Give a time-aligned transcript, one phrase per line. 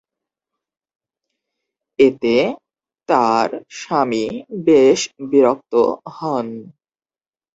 [1.99, 2.35] এতে
[3.09, 4.25] তার স্বামী
[4.65, 4.99] বেশ
[5.29, 5.73] বিরক্ত
[6.15, 6.47] হন।